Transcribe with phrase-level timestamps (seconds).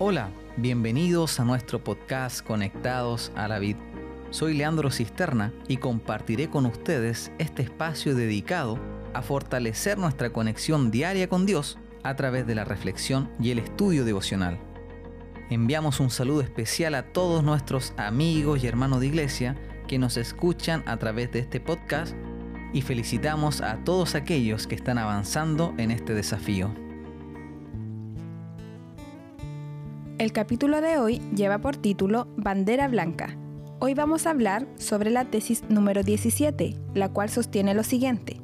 [0.00, 3.76] Hola, bienvenidos a nuestro podcast Conectados a la Vid.
[4.30, 8.76] Soy Leandro Cisterna y compartiré con ustedes este espacio dedicado
[9.12, 14.04] a fortalecer nuestra conexión diaria con Dios a través de la reflexión y el estudio
[14.04, 14.58] devocional.
[15.48, 19.54] Enviamos un saludo especial a todos nuestros amigos y hermanos de iglesia
[19.86, 22.16] que nos escuchan a través de este podcast
[22.72, 26.83] y felicitamos a todos aquellos que están avanzando en este desafío.
[30.16, 33.36] El capítulo de hoy lleva por título Bandera Blanca.
[33.80, 38.40] Hoy vamos a hablar sobre la tesis número 17, la cual sostiene lo siguiente.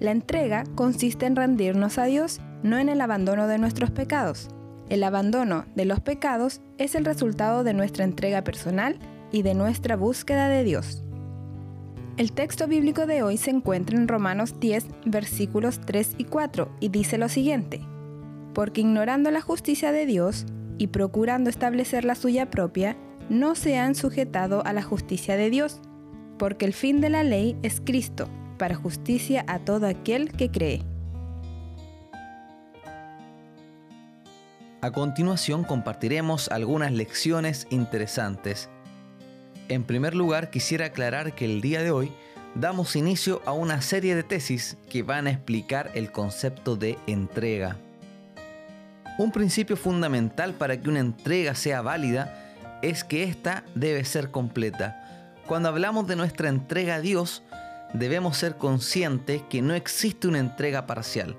[0.00, 4.48] La entrega consiste en rendirnos a Dios, no en el abandono de nuestros pecados.
[4.88, 8.98] El abandono de los pecados es el resultado de nuestra entrega personal
[9.30, 11.04] y de nuestra búsqueda de Dios.
[12.16, 16.88] El texto bíblico de hoy se encuentra en Romanos 10, versículos 3 y 4, y
[16.88, 17.82] dice lo siguiente.
[18.54, 20.46] Porque ignorando la justicia de Dios,
[20.78, 22.96] y procurando establecer la suya propia,
[23.28, 25.80] no se han sujetado a la justicia de Dios,
[26.38, 30.82] porque el fin de la ley es Cristo, para justicia a todo aquel que cree.
[34.80, 38.68] A continuación compartiremos algunas lecciones interesantes.
[39.68, 42.12] En primer lugar, quisiera aclarar que el día de hoy
[42.54, 47.78] damos inicio a una serie de tesis que van a explicar el concepto de entrega.
[49.16, 52.34] Un principio fundamental para que una entrega sea válida
[52.82, 55.32] es que ésta debe ser completa.
[55.46, 57.42] Cuando hablamos de nuestra entrega a Dios,
[57.92, 61.36] debemos ser conscientes que no existe una entrega parcial.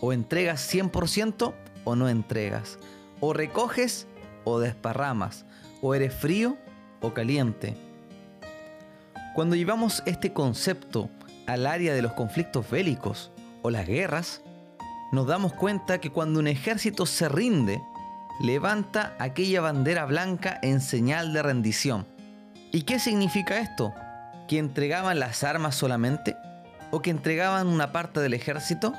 [0.00, 1.52] O entregas 100%
[1.84, 2.78] o no entregas.
[3.20, 4.06] O recoges
[4.44, 5.44] o desparramas.
[5.82, 6.56] O eres frío
[7.02, 7.76] o caliente.
[9.34, 11.10] Cuando llevamos este concepto
[11.46, 14.40] al área de los conflictos bélicos o las guerras,
[15.14, 17.80] nos damos cuenta que cuando un ejército se rinde,
[18.40, 22.06] levanta aquella bandera blanca en señal de rendición.
[22.72, 23.94] ¿Y qué significa esto?
[24.48, 26.36] ¿Que entregaban las armas solamente?
[26.90, 28.92] ¿O que entregaban una parte del ejército?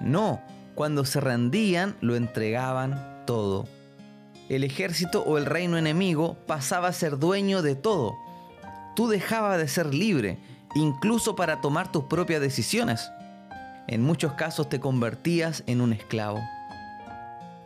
[0.00, 0.42] No,
[0.74, 3.66] cuando se rendían lo entregaban todo.
[4.50, 8.14] El ejército o el reino enemigo pasaba a ser dueño de todo.
[8.94, 10.38] Tú dejabas de ser libre,
[10.74, 13.08] incluso para tomar tus propias decisiones
[13.88, 16.40] en muchos casos te convertías en un esclavo.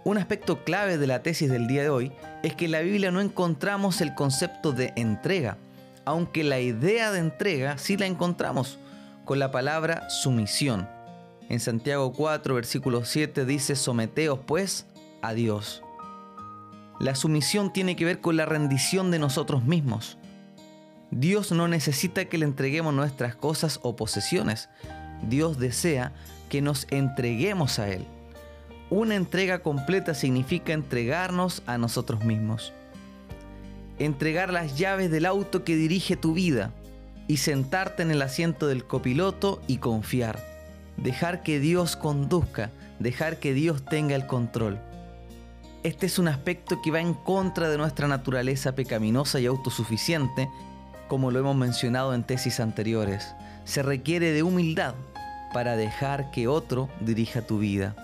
[0.05, 2.13] Un aspecto clave de la tesis del día de hoy
[2.43, 5.59] es que en la Biblia no encontramos el concepto de entrega,
[6.05, 8.79] aunque la idea de entrega sí la encontramos
[9.25, 10.89] con la palabra sumisión.
[11.51, 14.87] En Santiago 4, versículo 7 dice, someteos pues
[15.21, 15.83] a Dios.
[17.01, 20.19] La sumisión tiene que ver con la rendición de nosotros mismos.
[21.11, 24.69] Dios no necesita que le entreguemos nuestras cosas o posesiones,
[25.23, 26.13] Dios desea
[26.49, 28.07] que nos entreguemos a Él.
[28.91, 32.73] Una entrega completa significa entregarnos a nosotros mismos.
[33.99, 36.73] Entregar las llaves del auto que dirige tu vida
[37.27, 40.43] y sentarte en el asiento del copiloto y confiar.
[40.97, 44.79] Dejar que Dios conduzca, dejar que Dios tenga el control.
[45.83, 50.49] Este es un aspecto que va en contra de nuestra naturaleza pecaminosa y autosuficiente,
[51.07, 53.35] como lo hemos mencionado en tesis anteriores.
[53.69, 54.95] Se requiere de humildad
[55.53, 57.95] para dejar que otro dirija tu vida.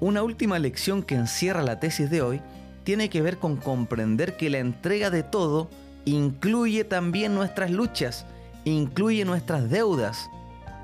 [0.00, 2.40] Una última lección que encierra la tesis de hoy
[2.82, 5.70] tiene que ver con comprender que la entrega de todo
[6.04, 8.26] incluye también nuestras luchas,
[8.64, 10.28] incluye nuestras deudas.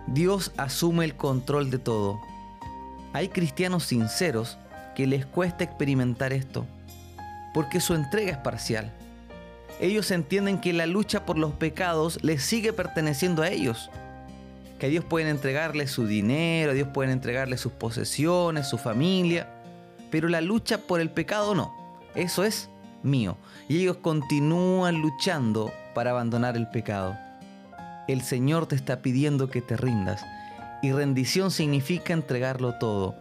[0.06, 2.20] Dios asume el control de todo.
[3.12, 4.58] Hay cristianos sinceros
[4.94, 6.66] que les cuesta experimentar esto,
[7.52, 8.92] porque su entrega es parcial.
[9.80, 13.90] Ellos entienden que la lucha por los pecados les sigue perteneciendo a ellos
[14.80, 19.46] que a Dios pueden entregarle su dinero, a Dios pueden entregarle sus posesiones, su familia,
[20.10, 21.72] pero la lucha por el pecado no.
[22.14, 22.70] Eso es
[23.02, 23.36] mío.
[23.68, 27.16] Y ellos continúan luchando para abandonar el pecado.
[28.08, 30.24] El Señor te está pidiendo que te rindas.
[30.82, 33.14] Y rendición significa entregarlo todo.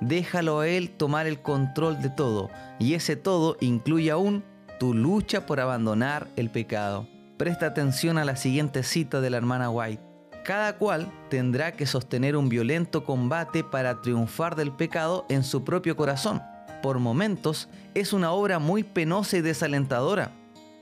[0.00, 2.50] Déjalo a Él tomar el control de todo.
[2.78, 4.42] Y ese todo incluye aún
[4.82, 7.06] tu lucha por abandonar el pecado.
[7.36, 10.02] Presta atención a la siguiente cita de la hermana White.
[10.44, 15.94] Cada cual tendrá que sostener un violento combate para triunfar del pecado en su propio
[15.94, 16.42] corazón.
[16.82, 20.32] Por momentos es una obra muy penosa y desalentadora,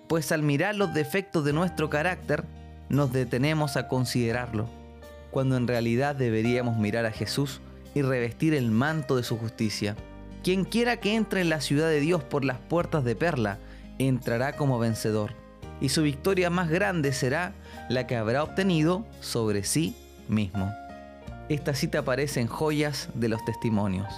[0.09, 2.47] pues al mirar los defectos de nuestro carácter,
[2.89, 4.67] nos detenemos a considerarlo,
[5.31, 7.61] cuando en realidad deberíamos mirar a Jesús
[7.95, 9.95] y revestir el manto de su justicia.
[10.43, 13.59] Quien quiera que entre en la ciudad de Dios por las puertas de perla,
[14.09, 15.35] entrará como vencedor
[15.81, 17.53] y su victoria más grande será
[17.89, 19.97] la que habrá obtenido sobre sí
[20.29, 20.73] mismo.
[21.49, 24.09] Esta cita aparece en joyas de los testimonios.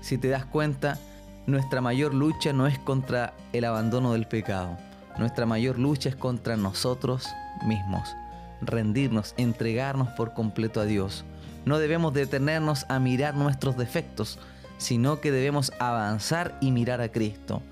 [0.00, 0.98] Si te das cuenta,
[1.46, 4.76] nuestra mayor lucha no es contra el abandono del pecado.
[5.18, 7.28] Nuestra mayor lucha es contra nosotros
[7.66, 8.14] mismos.
[8.60, 11.24] Rendirnos, entregarnos por completo a Dios.
[11.64, 14.38] No debemos detenernos a mirar nuestros defectos,
[14.78, 17.62] sino que debemos avanzar y mirar a Cristo.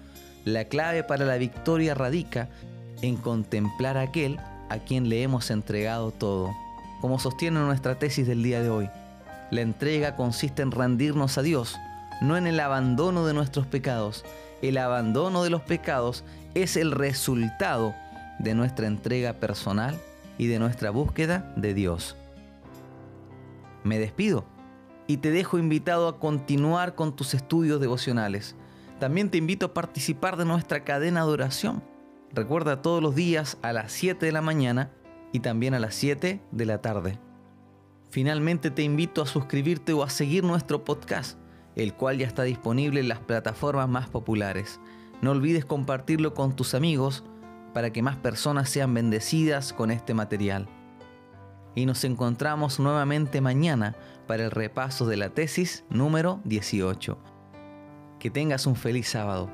[0.44, 2.48] La clave para la victoria radica
[3.02, 4.38] en contemplar a aquel
[4.68, 6.50] a quien le hemos entregado todo.
[7.00, 8.88] Como sostiene nuestra tesis del día de hoy,
[9.50, 11.76] la entrega consiste en rendirnos a Dios,
[12.20, 14.24] no en el abandono de nuestros pecados.
[14.62, 17.94] El abandono de los pecados es el resultado
[18.38, 19.98] de nuestra entrega personal
[20.38, 22.16] y de nuestra búsqueda de Dios.
[23.84, 24.44] Me despido
[25.06, 28.54] y te dejo invitado a continuar con tus estudios devocionales.
[29.00, 31.82] También te invito a participar de nuestra cadena de oración.
[32.34, 34.90] Recuerda todos los días a las 7 de la mañana
[35.32, 37.18] y también a las 7 de la tarde.
[38.10, 41.38] Finalmente te invito a suscribirte o a seguir nuestro podcast,
[41.76, 44.80] el cual ya está disponible en las plataformas más populares.
[45.22, 47.24] No olvides compartirlo con tus amigos
[47.72, 50.68] para que más personas sean bendecidas con este material.
[51.74, 57.39] Y nos encontramos nuevamente mañana para el repaso de la tesis número 18.
[58.20, 59.50] Que tengas un feliz sábado.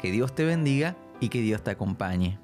[0.00, 2.41] Que Dios te bendiga y que Dios te acompañe.